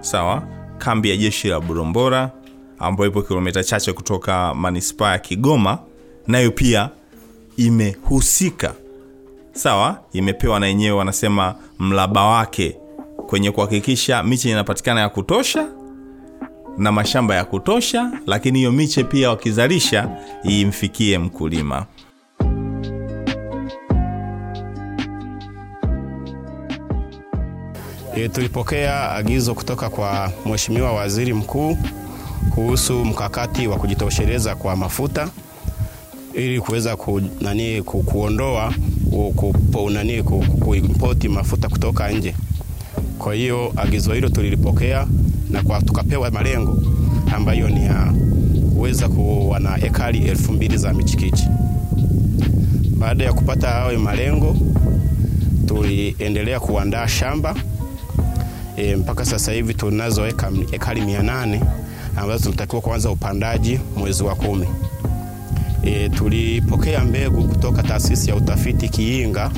sawa. 0.00 0.42
Kambi 0.78 1.10
ya 1.10 1.16
jeshi 1.16 1.48
la 1.48 1.60
Burombora 1.60 2.30
ambayo 2.78 3.10
ipo 3.10 3.22
kilomita 3.22 3.64
chache 3.64 3.92
kutoka 3.92 4.54
manispaa 4.54 5.12
ya 5.12 5.18
Kigoma, 5.18 5.78
nayo 6.26 6.50
pia 6.50 6.90
imehusika 7.56 8.74
sawa, 9.52 10.00
imepewa 10.12 10.60
na 10.60 10.66
yenyewe, 10.66 10.96
wanasema 10.98 11.54
mlaba 11.78 12.24
wake 12.24 12.76
kwenye 13.26 13.50
kuhakikisha 13.50 14.22
miche 14.22 14.50
inapatikana 14.50 15.00
ya 15.00 15.08
kutosha 15.08 15.66
na 16.78 16.92
mashamba 16.92 17.34
ya 17.34 17.44
kutosha, 17.44 18.10
lakini 18.26 18.58
hiyo 18.58 18.72
miche 18.72 19.04
pia 19.04 19.30
wakizalisha 19.30 20.08
imfikie 20.42 21.18
mkulima. 21.18 21.86
E, 28.16 28.28
tulipokea 28.28 29.12
agizo 29.12 29.54
kutoka 29.54 29.90
kwa 29.90 30.32
Mheshimiwa 30.46 30.92
Waziri 30.92 31.32
Mkuu 31.34 31.76
kuhusu 32.54 33.04
mkakati 33.04 33.66
wa 33.66 33.76
kujitosheleza 33.76 34.54
kwa 34.54 34.76
mafuta 34.76 35.28
ili 36.34 36.60
kuweza 36.60 36.96
ku, 36.96 37.20
nani, 37.40 37.82
ku, 37.82 38.02
kuondoa 38.02 38.74
ku, 39.10 39.32
ku, 39.36 39.52
ku, 41.18 41.28
mafuta 41.30 41.68
kutoka 41.68 42.10
nje. 42.10 42.34
Kwa 43.18 43.34
hiyo 43.34 43.72
agizo 43.76 44.12
hilo 44.14 44.28
tulilipokea 44.28 45.06
na 45.52 45.62
kwa 45.62 45.82
tukapewa 45.82 46.30
malengo 46.30 46.78
ambayo 47.36 47.68
ni 47.68 47.84
ya 47.84 48.12
kuweza 48.74 49.08
kuwa 49.08 49.60
na 49.60 49.84
ekari 49.84 50.18
elfu 50.18 50.52
mbili 50.52 50.76
za 50.76 50.92
michikichi. 50.94 51.48
Baada 52.98 53.24
ya 53.24 53.32
kupata 53.32 53.68
hayo 53.68 53.98
malengo, 54.00 54.56
tuliendelea 55.66 56.60
kuandaa 56.60 57.08
shamba 57.08 57.54
e, 58.76 58.96
mpaka 58.96 59.24
sasa 59.24 59.52
hivi 59.52 59.74
tunazo 59.74 60.26
ekari 60.72 61.00
mia 61.00 61.22
nane 61.22 61.60
ambazo 62.16 62.42
tunatakiwa 62.44 62.82
kuanza 62.82 63.10
upandaji 63.10 63.80
mwezi 63.96 64.22
wa 64.22 64.34
kumi. 64.34 64.66
E, 65.84 66.08
tulipokea 66.08 67.04
mbegu 67.04 67.48
kutoka 67.48 67.82
taasisi 67.82 68.30
ya 68.30 68.36
utafiti 68.36 68.88
Kiinga 68.88 69.50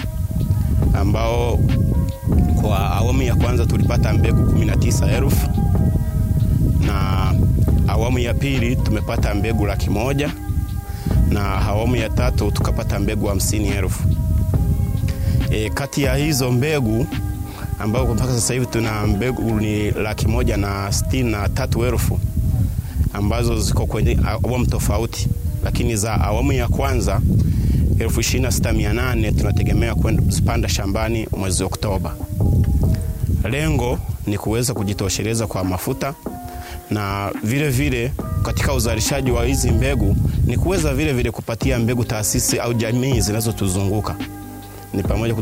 ambao 0.94 1.58
kwa 2.62 2.78
awamu 2.92 3.22
ya 3.22 3.34
kwanza 3.34 3.66
tulipata 3.66 4.12
mbegu 4.12 4.42
19,000 4.42 5.30
na 6.86 7.32
awamu 7.88 8.18
ya 8.18 8.34
pili 8.34 8.76
tumepata 8.76 9.34
mbegu 9.34 9.66
laki 9.66 9.90
moja 9.90 10.30
na 11.30 11.54
awamu 11.66 11.96
ya 11.96 12.08
tatu 12.08 12.50
tukapata 12.50 12.98
mbegu 12.98 13.26
hamsini 13.26 13.68
elfu. 13.68 14.02
E, 15.50 15.70
kati 15.70 16.02
ya 16.02 16.14
hizo 16.14 16.52
mbegu 16.52 17.06
ambao 17.78 18.14
mpaka 18.14 18.32
sasa 18.32 18.54
hivi 18.54 18.66
tuna 18.66 19.06
mbegu 19.06 19.60
ni 19.60 19.90
laki 19.90 20.26
moja 20.28 20.56
na 20.56 20.92
sitini 20.92 21.30
na 21.30 21.48
tatu 21.48 21.84
elfu 21.84 22.20
ambazo 23.12 23.60
ziko 23.60 23.86
kwenye 23.86 24.18
awamu 24.26 24.66
tofauti, 24.66 25.28
lakini 25.64 25.96
za 25.96 26.20
awamu 26.20 26.52
ya 26.52 26.68
kwanza 26.68 27.20
elfu 27.98 28.20
ishirini 28.20 28.44
na 28.44 28.52
sita 28.52 28.72
mia 28.72 28.92
nane 28.92 29.32
tunategemea 29.32 29.94
kuzipanda 29.94 30.68
shambani 30.68 31.26
mwezi 31.36 31.64
Oktoba. 31.64 32.14
Lengo 33.50 33.98
ni 34.26 34.38
kuweza 34.38 34.74
kujitosheleza 34.74 35.46
kwa 35.46 35.64
mafuta 35.64 36.14
na 36.90 37.32
vile 37.42 37.70
vile 37.70 38.12
katika 38.42 38.74
uzalishaji 38.74 39.30
wa 39.30 39.44
hizi 39.44 39.70
mbegu 39.70 40.16
ni 40.46 40.56
kuweza 40.56 40.94
vile 40.94 41.12
vile 41.12 41.30
kupatia 41.30 41.78
mbegu 41.78 42.04
taasisi 42.04 42.58
au 42.58 42.74
jamii 42.74 43.20
zinazotuzunguka. 43.20 44.16
Ni 44.92 45.02
pamoja 45.02 45.34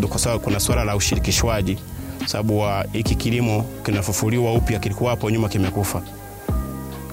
kuna 0.43 0.61
swala 0.61 0.85
la 0.85 0.97
ushirikishwaji, 0.97 1.79
sababu 2.27 2.63
hiki 2.93 3.15
kilimo 3.15 3.65
kinafufuliwa 3.85 4.55
upya, 4.55 4.79
kilikuwa 4.79 5.11
hapo 5.11 5.31
nyuma 5.31 5.49
kimekufa. 5.49 6.03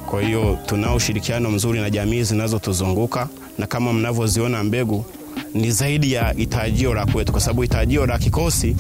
Kwa 0.10 0.22
hiyo 0.22 0.58
tunao 0.66 0.96
ushirikiano 0.96 1.52
mzuri 1.52 1.80
na 1.80 1.90
jamii 1.90 2.24
zinazotuzunguka, 2.24 3.28
na 3.58 3.68
kama 3.68 3.94
mnavyoziona 3.94 4.64
mbegu 4.64 5.06
ni 5.54 5.72
zaidi 5.72 6.14
ya 6.14 6.30
hitajio 6.38 6.94
la 6.94 7.06
kwetu, 7.06 7.32
kwa 7.32 7.42
sababu 7.42 7.62
hitajio 7.62 8.06
la 8.06 8.18
kikosi 8.20 8.76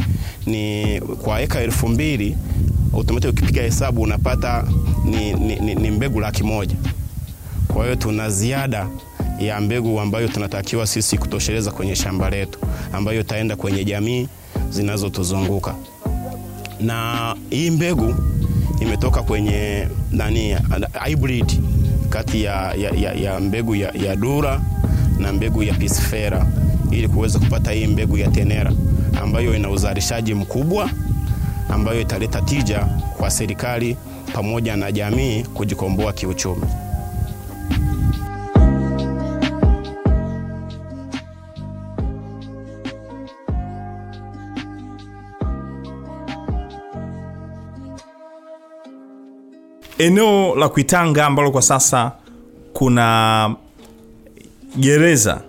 ni 0.46 1.00
kwa 1.02 1.42
eka 1.42 1.60
elfu 1.62 1.88
mbili 1.88 2.38
automatic 2.94 3.30
ukipiga 3.32 3.62
hesabu 3.62 4.02
unapata 4.02 4.64
ni, 5.06 5.34
ni, 5.34 5.56
ni, 5.60 5.76
ni 5.76 5.92
mbegu 5.92 6.20
laki 6.20 6.44
moja. 6.44 6.76
Kwa 7.68 7.84
hiyo 7.84 7.96
tuna 7.96 8.30
ziada 8.30 8.88
ya 9.40 9.62
mbegu 9.62 10.00
ambayo 10.00 10.28
tunatakiwa 10.28 10.88
sisi 10.88 11.18
kutosheleza 11.18 11.72
kwenye 11.72 11.96
shamba 11.96 12.30
letu 12.30 12.60
ambayo 12.94 13.22
itaenda 13.22 13.56
kwenye 13.56 13.84
jamii 13.86 14.28
zinazotuzunguka, 14.70 15.76
na 16.82 17.36
hii 17.50 17.70
mbegu 17.70 18.16
imetoka 18.82 19.24
kwenye 19.24 19.88
nani 20.12 20.56
hybrid 21.08 21.62
kati 22.10 22.44
ya, 22.44 22.74
ya, 22.74 23.14
ya, 23.14 23.40
mbegu 23.40 23.76
ya, 23.76 23.92
ya 23.92 24.16
Dura 24.16 24.62
na 25.20 25.34
mbegu 25.34 25.64
ya 25.64 25.74
Pisfera 25.74 26.46
ili 26.92 27.08
kuweza 27.08 27.40
kupata 27.40 27.72
hii 27.72 27.88
mbegu 27.88 28.18
ya 28.18 28.28
Tenera 28.28 28.72
ambayo 29.22 29.56
ina 29.56 29.70
uzalishaji 29.70 30.34
mkubwa 30.34 30.90
ambayo 31.70 32.02
italeta 32.02 32.42
tija 32.42 32.88
kwa 33.18 33.30
serikali 33.32 33.98
pamoja 34.34 34.76
na 34.76 34.92
jamii 34.92 35.44
kujikomboa 35.44 36.14
kiuchumi. 36.14 36.66
Eneo 49.98 50.56
la 50.56 50.70
Kuitanga 50.70 51.26
ambalo 51.26 51.52
kwa 51.52 51.62
sasa 51.62 52.12
kuna 52.74 53.56
gereza 54.78 55.42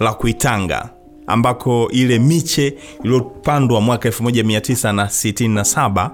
la 0.00 0.12
kuitanga 0.14 0.88
ambako 1.26 1.88
ile 1.92 2.18
miche 2.18 2.74
iliyopandwa 3.02 3.80
mwaka 3.80 4.08
1967 4.08 6.10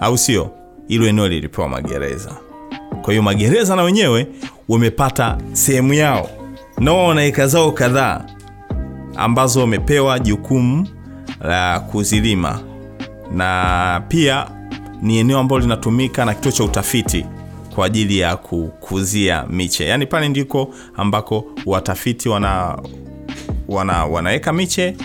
au 0.00 0.18
sio? 0.18 0.50
Ilo 0.88 1.06
eneo 1.06 1.28
lilipewa 1.28 1.68
magereza. 1.68 2.36
Kwa 3.02 3.12
hiyo 3.12 3.22
magereza 3.22 3.76
na 3.76 3.82
wenyewe 3.82 4.26
wamepata 4.68 5.38
sehemu 5.52 5.94
yao. 5.94 6.28
Nao 6.78 7.06
wana 7.06 7.24
eka 7.24 7.46
zao 7.46 7.72
kadhaa 7.72 8.24
ambazo 9.16 9.60
wamepewa 9.60 10.18
jukumu 10.18 10.88
la 11.40 11.80
kuzilima. 11.80 12.60
Na 13.32 14.02
pia 14.08 14.46
ni 15.02 15.18
eneo 15.18 15.38
ambalo 15.38 15.60
linatumika 15.62 16.24
na 16.24 16.34
kituo 16.34 16.52
cha 16.52 16.64
utafiti 16.64 17.26
kwa 17.74 17.86
ajili 17.86 18.18
ya 18.18 18.36
kukuzia 18.36 19.44
miche. 19.50 19.86
Yaani 19.86 20.06
pale 20.06 20.28
ndiko 20.28 20.74
ambako 20.96 21.44
watafiti 21.66 22.28
wana, 22.28 22.78
wana 23.70 24.04
wanaweka 24.04 24.52
miche 24.52 24.96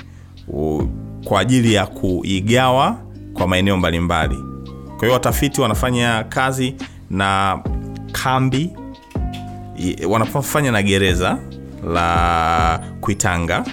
u, 0.48 0.84
kwa 1.26 1.40
ajili 1.40 1.74
ya 1.74 1.86
kuigawa 1.86 2.98
kwa 3.34 3.48
maeneo 3.48 3.78
mbalimbali 3.78 4.36
kwa 4.88 5.00
hiyo 5.02 5.14
watafiti 5.14 5.62
wanafanya 5.62 6.24
kazi 6.30 6.76
na 7.10 7.60
kambi 8.12 8.74
wanafanya 10.10 10.72
na 10.72 10.84
gereza 10.84 11.38
la 11.94 12.80
kuitanga 13.02 13.64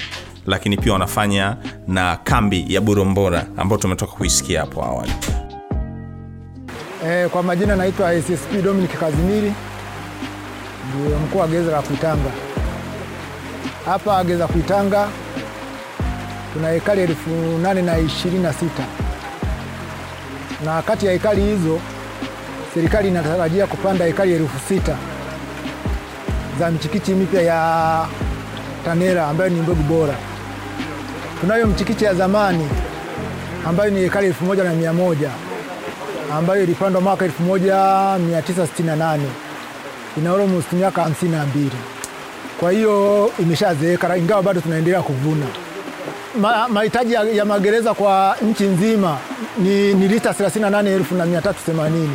lakini 0.47 0.77
pia 0.77 0.93
wanafanya 0.93 1.57
na 1.89 2.17
kambi 2.17 2.65
ya 2.69 2.81
burombora 2.81 3.47
ambayo 3.57 3.81
tumetoka 3.81 4.13
kuisikia 4.13 4.61
hapo 4.61 4.85
awali 4.85 5.13
E, 7.07 7.29
kwa 7.29 7.43
majina 7.43 7.77
naitwa 7.77 8.23
SSP 8.23 8.63
Dominic 8.65 8.99
Kazimiri, 9.01 9.53
ndio 11.05 11.19
mkuu 11.19 11.39
wa 11.39 11.49
gereza 11.49 11.73
la 11.73 11.83
Kuitanga. 11.83 12.31
Hapa 13.87 14.19
ageza 14.19 14.47
Kuitanga 14.47 15.09
tuna 16.53 16.69
hekari 16.69 17.03
elfu 17.03 17.31
nane 17.63 17.83
na 17.83 17.99
ishirini 17.99 18.43
na 18.43 18.53
sita 18.53 18.83
na 20.65 20.83
kati 20.83 21.07
ya 21.07 21.13
hekari 21.13 21.43
hizo 21.43 21.81
serikali 22.75 23.09
inatarajia 23.09 23.67
kupanda 23.67 24.05
hekari 24.05 24.33
elfu 24.33 24.59
sita 24.69 24.97
za 26.59 26.71
mchikichi 26.71 27.15
mipya 27.15 27.43
ya 27.43 28.07
Tanera 28.85 29.27
ambayo 29.29 29.51
ni 29.51 29.61
mbegu 29.61 29.83
bora. 29.83 30.15
Tunayo 31.41 31.67
mchikichi 31.67 32.05
ya 32.05 32.15
zamani 32.15 32.69
ambayo 33.67 33.91
ni 33.91 34.01
hekari 34.01 34.27
elfu 34.27 34.45
moja 34.45 34.65
na 34.65 34.71
mia 34.75 34.93
moja 34.93 35.31
ambayo 36.39 36.63
ilipandwa 36.63 37.01
mwaka 37.01 37.27
1968 37.27 39.19
ina 40.19 40.31
almost 40.33 40.73
miaka 40.73 41.03
52. 41.05 41.69
Kwa 42.63 42.73
hiyo 42.73 43.31
imeshazeeka, 43.39 44.17
ingawa 44.17 44.43
bado 44.43 44.61
tunaendelea 44.61 45.03
kuvuna. 45.03 45.47
Ma- 46.41 46.69
Mahitaji 46.69 47.13
ya, 47.13 47.23
ya 47.23 47.45
magereza 47.45 47.95
kwa 47.95 48.37
nchi 48.43 48.65
nzima 48.65 49.19
ni, 49.59 49.95
ni 49.95 50.09
lita 50.09 50.31
38,380 50.33 52.09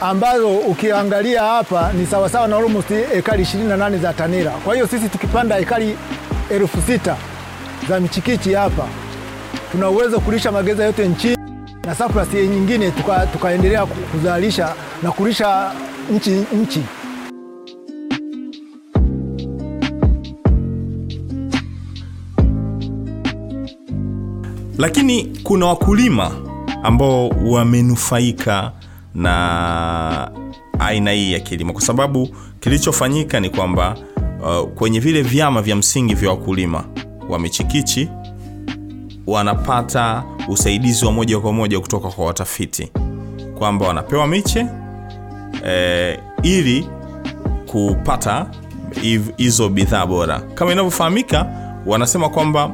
ambazo 0.00 0.48
ukiangalia 0.56 1.42
hapa 1.42 1.92
ni 1.92 2.06
sawasawa 2.06 2.48
na 2.48 2.56
almost 2.56 2.90
ekari 2.90 3.42
28 3.44 3.98
za 3.98 4.12
Tanera. 4.12 4.50
Kwa 4.50 4.74
hiyo 4.74 4.86
sisi 4.86 5.08
tukipanda 5.08 5.58
ekari 5.58 5.96
elfu 6.50 6.78
sita 6.86 7.16
za 7.88 8.00
michikichi 8.00 8.52
hapa 8.54 8.86
tuna 9.72 9.90
uwezo 9.90 10.20
kulisha 10.20 10.52
magereza 10.52 10.84
yote 10.84 11.08
nchini 11.08 11.36
na 11.84 11.94
surplus 11.94 12.32
nyingine 12.34 12.92
tukaendelea 13.32 13.80
tuka 13.80 13.94
kuzalisha 14.12 14.74
na 15.02 15.12
kulisha 15.12 15.72
nchi 16.10 16.30
nchi. 16.52 16.82
Lakini 24.78 25.24
kuna 25.42 25.66
wakulima 25.66 26.30
ambao 26.82 27.28
wamenufaika 27.28 28.72
na 29.14 30.30
aina 30.78 31.10
hii 31.12 31.32
ya 31.32 31.40
kilimo. 31.40 31.72
Kwa 31.72 31.82
sababu 31.82 32.28
kilichofanyika 32.60 33.40
ni 33.40 33.50
kwamba 33.50 33.96
uh, 34.42 34.68
kwenye 34.68 35.00
vile 35.00 35.22
vyama 35.22 35.62
vya 35.62 35.76
msingi 35.76 36.14
vya 36.14 36.30
wakulima 36.30 36.84
wa 37.28 37.38
michikichi 37.38 38.08
wanapata 39.26 40.24
usaidizi 40.48 41.04
wa 41.04 41.12
moja 41.12 41.40
kwa 41.40 41.52
moja 41.52 41.80
kutoka 41.80 42.08
kwa 42.08 42.26
watafiti. 42.26 42.92
Kwamba 43.58 43.88
wanapewa 43.88 44.26
miche 44.26 44.66
eh, 45.66 46.18
ili 46.42 46.88
kupata 47.66 48.46
hizo 49.36 49.68
bidhaa 49.68 50.06
bora. 50.06 50.40
Kama 50.54 50.72
inavyofahamika 50.72 51.46
wanasema 51.86 52.28
kwamba 52.28 52.70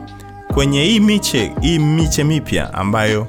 kwenye 0.54 0.84
hii 0.84 1.00
miche 1.00 1.52
hii 1.60 1.78
miche 1.78 2.24
mipya 2.24 2.74
ambayo 2.74 3.26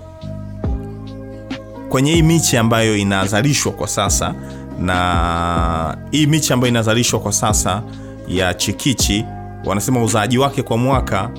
kwenye 1.90 2.14
hii 2.14 2.22
miche 2.22 2.60
ambayo 2.60 2.98
inazalishwa 2.98 3.72
kwa 3.72 3.88
sasa 3.88 4.34
na 4.80 5.98
hii 6.12 6.26
miche 6.26 6.54
ambayo 6.54 6.70
inazalishwa 6.72 7.20
kwa 7.20 7.32
sasa 7.32 7.84
ya 8.28 8.54
chikichi 8.54 9.26
wanasema 9.66 10.04
uzaaji 10.04 10.38
wake 10.38 10.64
kwa 10.64 10.78
mwaka 10.78 11.30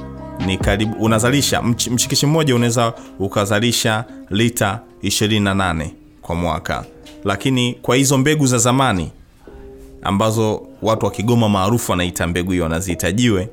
ni 0.47 0.59
karibu 0.59 1.05
unazalisha 1.05 1.63
mch, 1.63 1.87
mchikichi 1.89 2.27
mmoja 2.27 2.55
unaweza 2.57 2.93
ukazalisha 3.19 4.05
lita 4.31 4.81
28 5.03 5.87
kwa 6.23 6.35
mwaka. 6.35 6.85
Lakini 7.25 7.73
kwa 7.83 7.97
hizo 7.97 8.19
mbegu 8.19 8.47
za 8.47 8.59
zamani 8.59 9.11
ambazo 10.03 10.63
watu 10.83 11.07
wa 11.07 11.13
Kigoma 11.13 11.49
maarufu 11.49 11.91
wanaita 11.93 12.27
mbegu 12.27 12.51
hiyo 12.53 12.65
wanaziita 12.65 13.13
jiwe, 13.13 13.49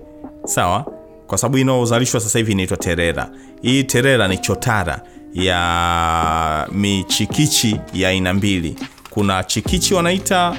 sawa, 0.45 0.85
kwa 1.29 1.37
sababu 1.37 1.57
inaozalishwa 1.57 2.19
sasa 2.19 2.39
hivi 2.39 2.51
inaitwa 2.51 2.77
terera. 2.77 3.29
Hii 3.61 3.83
terera 3.83 4.27
ni 4.27 4.37
chotara 4.37 5.01
ya 5.33 6.67
michikichi 6.71 7.79
ya 7.93 8.09
aina 8.09 8.33
mbili. 8.33 8.75
Kuna 9.09 9.43
chikichi 9.43 9.93
wanaita 9.93 10.57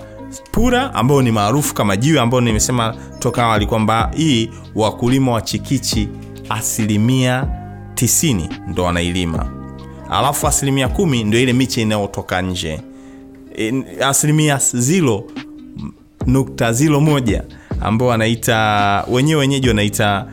pura 0.52 0.94
ambayo 0.94 1.22
ni 1.22 1.30
maarufu 1.32 1.74
kama 1.74 1.96
jiwe, 1.96 2.20
ambayo 2.20 2.40
nimesema 2.40 2.94
toka 3.18 3.42
awali 3.44 3.66
kwamba 3.66 4.10
hii 4.16 4.50
wakulima 4.74 5.32
wa 5.32 5.42
chikichi 5.42 6.08
asilimia 6.48 7.46
90 7.94 8.48
ndo 8.68 8.84
wanailima, 8.84 9.50
alafu 10.10 10.46
asilimia 10.46 10.88
kumi 10.88 11.24
ndo 11.24 11.38
ile 11.38 11.52
miche 11.52 11.82
inayotoka 11.82 12.42
nje 12.42 12.80
In- 13.56 13.84
asilimia 14.02 14.60
zilo 14.72 15.24
nukta 16.26 16.72
zilo 16.72 17.00
moja 17.00 17.44
ambao 17.80 18.08
wanaita 18.08 19.04
wenyewe 19.10 19.40
wenyeji 19.40 19.68
wanaita 19.68 20.26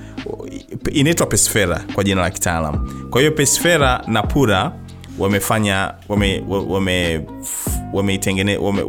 inaitwa 0.89 1.25
pesfera 1.27 1.83
kwa 1.93 2.03
jina 2.03 2.21
la 2.21 2.29
kitaalam 2.29 3.07
kwa 3.09 3.21
hiyo 3.21 3.31
pesfera 3.31 4.03
na 4.07 4.23
pura 4.23 4.71
wamefanya 5.19 5.93
wame, 6.09 6.43
wame, 6.69 7.21
wameitengene 7.93 8.57
wame, 8.57 8.83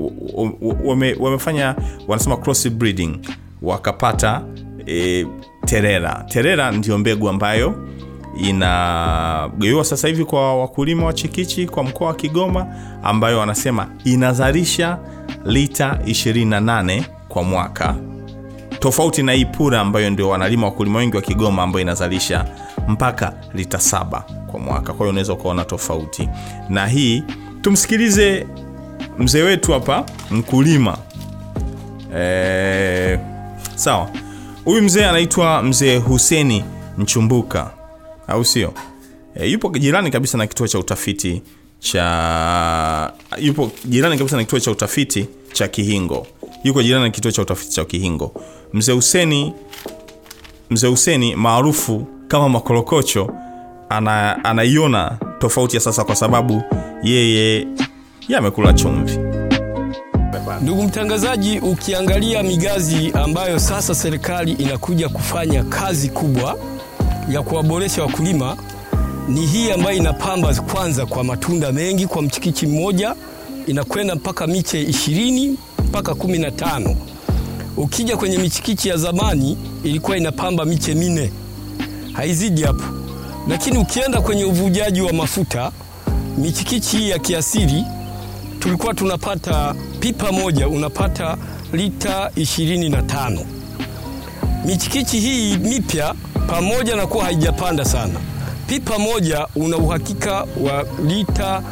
wame, 0.85 1.17
wamefanya 1.21 1.75
wanasema 2.09 2.37
cross 2.37 2.69
breeding 2.71 3.19
wakapata 3.63 4.43
e, 4.87 5.27
terera. 5.67 6.25
Terera 6.29 6.71
ndio 6.73 6.99
mbegu 6.99 7.29
ambayo 7.29 7.89
inagawiwa 8.41 9.85
sasa 9.85 10.09
hivi 10.09 10.25
kwa 10.25 10.61
wakulima 10.61 11.07
wa 11.07 11.13
chikichi 11.13 11.67
kwa 11.67 11.83
mkoa 11.83 12.07
wa 12.09 12.15
Kigoma, 12.15 12.67
ambayo 13.03 13.39
wanasema 13.39 13.89
inazalisha 14.05 14.99
lita 15.45 15.99
28 16.05 17.03
kwa 17.29 17.43
mwaka, 17.43 17.95
tofauti 18.81 19.23
na 19.23 19.33
hii 19.33 19.45
pura 19.45 19.81
ambayo 19.81 20.11
ndio 20.11 20.29
wanalima 20.29 20.67
wakulima 20.67 20.99
wengi 20.99 21.17
wa 21.17 21.23
Kigoma, 21.23 21.63
ambayo 21.63 21.83
inazalisha 21.83 22.45
mpaka 22.89 23.33
lita 23.55 23.81
saba 23.81 24.21
kwa 24.47 24.61
mwaka. 24.61 24.87
Kwa 24.93 24.97
hiyo 24.97 25.09
unaweza 25.11 25.33
ukaona 25.33 25.65
tofauti 25.65 26.29
na 26.69 26.87
hii. 26.87 27.23
Tumsikilize 27.63 28.47
mzee 29.19 29.43
wetu 29.43 29.73
hapa, 29.73 30.05
mkulima 30.31 30.99
e, 32.17 33.19
sawa. 33.75 34.11
Huyu 34.65 34.83
mzee 34.83 35.05
anaitwa 35.07 35.63
mzee 35.63 35.97
Huseni 35.99 36.65
Mchumbuka 36.99 37.71
au 38.29 38.45
sio? 38.45 38.73
E, 39.35 39.47
yupo 39.47 39.69
jirani 39.79 40.11
kabisa 40.11 40.39
na 40.39 40.47
kituo 40.47 40.69
cha 40.69 40.79
utafiti 40.79 41.43
cha 41.81 43.13
yupo 43.39 43.71
jirani 43.85 44.19
kabisa 44.19 44.37
na 44.37 44.45
kituo 44.45 44.61
cha 44.61 44.71
utafiti 44.71 45.27
cha 45.53 45.69
Kihingo, 45.69 46.27
yuko 46.65 46.83
jirani 46.83 47.05
na 47.05 47.11
kituo 47.11 47.31
cha 47.31 47.43
utafiti 47.43 47.73
cha 47.73 47.85
Kihingo. 47.85 48.33
Mzee 48.73 48.93
Huseni 48.93 49.53
mzee 50.71 50.89
Huseni 50.89 51.37
maarufu 51.37 52.07
kama 52.29 52.49
Makorokocho 52.49 53.31
ana, 53.89 54.45
anaiona 54.45 55.19
tofauti 55.39 55.77
ya 55.77 55.81
sasa 55.83 56.05
kwa 56.05 56.17
sababu 56.17 56.63
yeye 57.03 57.67
yamekula 58.29 58.73
chumvi. 58.73 59.19
Ndugu 60.63 60.83
mtangazaji, 60.83 61.59
ukiangalia 61.59 62.43
migazi 62.43 63.13
ambayo 63.15 63.59
sasa 63.59 63.95
serikali 63.95 64.53
inakuja 64.53 65.09
kufanya 65.09 65.65
kazi 65.65 66.09
kubwa 66.09 66.59
ya 67.31 67.43
kuwaboresha 67.43 68.03
wakulima 68.03 68.57
ni 69.29 69.47
hii 69.47 69.71
ambayo 69.71 69.97
inapamba 69.97 70.55
kwanza 70.55 71.07
kwa 71.07 71.25
matunda 71.25 71.73
mengi 71.73 72.07
kwa 72.07 72.23
mchikichi 72.23 72.67
mmoja 72.67 73.15
inakwenda 73.67 74.15
mpaka 74.15 74.47
miche 74.47 74.83
ishirini 74.83 75.57
mpaka 75.85 76.15
kumi 76.15 76.39
na 76.39 76.51
tano. 76.51 76.97
Ukija 77.77 78.17
kwenye 78.17 78.39
michikichi 78.39 78.89
ya 78.89 78.97
zamani 78.97 79.59
ilikuwa 79.85 80.17
inapamba 80.17 80.65
miche 80.65 80.95
minne, 80.95 81.31
haizidi 82.13 82.63
hapo. 82.63 82.85
Lakini 83.49 83.79
ukienda 83.79 84.21
kwenye 84.21 84.45
uvujaji 84.45 85.01
wa 85.01 85.13
mafuta, 85.13 85.73
michikichi 86.39 86.97
hii 86.97 87.11
ya 87.11 87.19
kiasili 87.19 87.85
tulikuwa 88.59 88.95
tunapata 88.95 89.75
pipa 90.01 90.33
moja 90.33 90.69
unapata 90.69 91.37
lita 91.73 92.31
ishirini 92.37 92.89
na 92.89 93.03
tano. 93.03 93.41
Michikichi 94.65 95.21
hii 95.21 95.57
mipya 95.57 96.15
pamoja 96.47 96.97
na 96.97 97.07
kuwa 97.07 97.25
haijapanda 97.25 97.85
sana, 97.85 98.21
pipa 98.69 98.99
moja 98.99 99.47
una 99.57 99.77
uhakika 99.77 100.33
wa 100.61 100.85
lita 101.07 101.63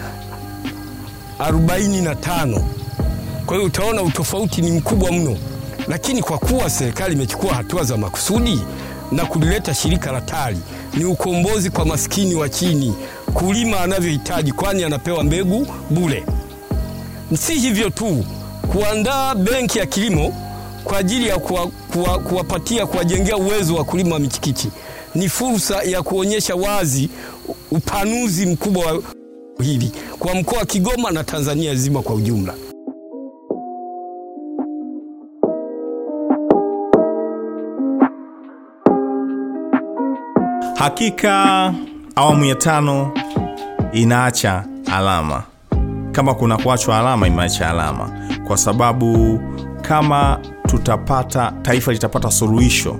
45. 1.39 2.61
Kwa 3.47 3.57
hiyo 3.57 3.67
utaona 3.69 4.03
utofauti 4.03 4.63
ni 4.63 4.71
mkubwa 4.73 5.13
mno, 5.13 5.37
lakini 5.89 6.23
kwa 6.23 6.39
kuwa 6.39 6.71
serikali 6.71 7.15
imechukua 7.15 7.55
hatua 7.55 7.85
za 7.85 7.97
makusudi 7.97 8.61
na 9.13 9.25
kulileta 9.27 9.75
shirika 9.75 10.13
la 10.13 10.21
TARI, 10.21 10.59
ni 10.95 11.05
ukombozi 11.05 11.71
kwa 11.71 11.85
maskini 11.85 12.35
wa 12.35 12.49
chini, 12.49 12.95
kulima 13.35 13.81
anavyohitaji, 13.81 14.53
kwani 14.53 14.85
anapewa 14.85 15.25
mbegu 15.25 15.67
bure. 15.91 16.27
Si 17.39 17.55
hivyo 17.55 17.91
tu, 17.91 18.25
kuandaa 18.73 19.35
benki 19.35 19.79
ya 19.79 19.87
kilimo 19.87 20.35
kwa 20.85 20.99
ajili 20.99 21.29
ya 21.29 21.39
kuwa, 21.39 21.67
kuwa, 21.67 22.19
kuwapatia 22.19 22.87
kuwajengea 22.87 23.37
uwezo 23.37 23.75
wa 23.75 23.85
kulima 23.85 24.19
michikichi 24.19 24.71
ni 25.17 25.29
fursa 25.29 25.83
ya 25.83 26.03
kuonyesha 26.03 26.55
wazi 26.55 27.11
upanuzi 27.71 28.47
mkubwa 28.47 28.87
wa 28.87 29.03
hili 29.63 29.93
kwa 30.19 30.35
mkoa 30.35 30.59
wa 30.59 30.65
Kigoma 30.65 31.11
na 31.11 31.25
Tanzania 31.25 31.73
nzima 31.73 32.03
kwa 32.03 32.15
ujumla. 32.15 32.55
Hakika 40.79 41.75
awamu 42.17 42.45
ya 42.45 42.55
tano 42.55 43.13
inaacha 43.93 44.65
alama. 44.93 45.43
Kama 46.13 46.35
kuna 46.35 46.57
kuachwa 46.57 46.99
alama, 46.99 47.27
imeacha 47.27 47.71
alama, 47.71 48.11
kwa 48.47 48.57
sababu 48.57 49.41
kama 49.83 50.41
tutapata, 50.67 51.53
taifa 51.63 51.93
litapata 51.93 52.31
suluhisho 52.31 52.97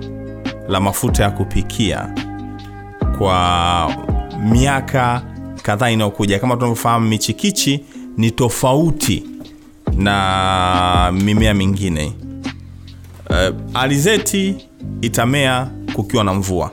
la 0.67 0.79
mafuta 0.79 1.23
ya 1.23 1.31
kupikia 1.31 2.09
kwa 3.17 3.91
miaka 4.43 5.21
kadhaa 5.63 5.89
inayokuja. 5.89 6.39
Kama 6.39 6.55
tunavyofahamu, 6.55 7.07
michikichi 7.07 7.83
ni 8.17 8.31
tofauti 8.31 9.23
na 9.97 11.11
mimea 11.23 11.53
mingine. 11.53 12.13
Uh, 13.29 13.55
alizeti 13.81 14.67
itamea 15.01 15.67
kukiwa 15.93 16.23
na 16.23 16.33
mvua 16.33 16.71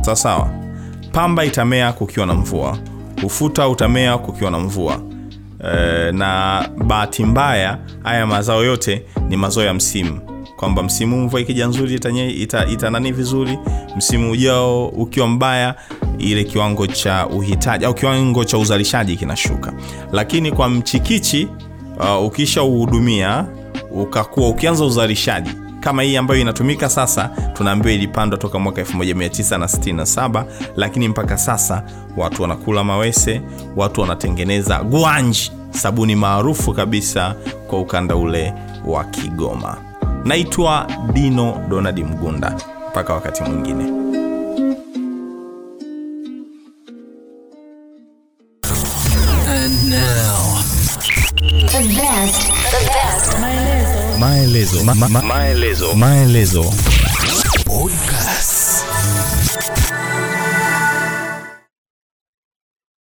sawa 0.00 0.16
sawa. 0.16 0.50
Pamba 1.12 1.44
itamea 1.44 1.92
kukiwa 1.92 2.26
na 2.26 2.34
mvua, 2.34 2.78
ufuta 3.24 3.68
utamea 3.68 4.18
kukiwa 4.18 4.50
na 4.50 4.58
mvua. 4.58 4.96
Uh, 5.60 6.14
na 6.14 6.68
bahati 6.86 7.24
mbaya 7.24 7.78
haya 8.02 8.26
mazao 8.26 8.64
yote 8.64 9.02
ni 9.28 9.36
mazao 9.36 9.64
ya 9.64 9.74
msimu, 9.74 10.20
kwamba 10.62 10.82
msimu 10.82 11.20
mvua 11.20 11.40
ikija 11.40 11.66
nzuri 11.66 11.94
itanye, 11.94 12.30
ita, 12.30 12.66
ita 12.66 12.90
vizuri, 13.12 13.58
msimu 13.96 14.30
ujao 14.30 14.86
ukiwa 14.88 15.28
mbaya, 15.28 15.74
ile 16.18 16.44
kiwango 16.44 16.86
cha 16.86 17.26
uhitaji 17.26 17.84
au 17.84 17.94
kiwango 17.94 18.44
cha 18.44 18.58
uzalishaji 18.58 19.16
kinashuka. 19.16 19.72
Lakini 20.12 20.52
kwa 20.52 20.68
mchikichi 20.68 21.48
uh, 21.98 22.26
ukisha 22.26 22.62
ukakuwa 23.90 24.48
ukianza 24.48 24.84
uzalishaji 24.84 25.50
kama 25.80 26.02
hii 26.02 26.16
ambayo 26.16 26.40
inatumika 26.40 26.88
sasa, 26.88 27.30
tunaambiwa 27.52 27.94
ilipandwa 27.94 28.38
toka 28.38 28.58
mwaka 28.58 28.82
1967 28.82 30.44
lakini 30.76 31.08
mpaka 31.08 31.38
sasa 31.38 31.84
watu 32.16 32.42
wanakula 32.42 32.84
mawese, 32.84 33.40
watu 33.76 34.00
wanatengeneza 34.00 34.82
gwanji, 34.82 35.52
sabuni 35.70 36.16
maarufu 36.16 36.72
kabisa 36.72 37.34
kwa 37.66 37.80
ukanda 37.80 38.16
ule 38.16 38.54
wa 38.86 39.04
Kigoma. 39.04 39.91
Naitwa 40.24 40.86
Dino 41.12 41.66
Donald 41.68 41.98
Mgunda, 41.98 42.54
mpaka 42.90 43.14
wakati 43.14 43.42
mwingine. 43.42 43.84
And 49.54 49.74
now, 49.90 50.58
The 51.70 51.82
best, 51.94 52.40
the 52.72 52.80
best. 52.90 53.38
Maelezo. 54.18 54.84
Ma, 54.84 54.94
ma, 54.94 55.08
maelezo. 55.22 55.94
Maelezo. 55.94 56.62
podcast. 57.64 58.84